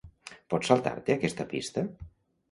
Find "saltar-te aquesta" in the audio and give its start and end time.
0.71-1.45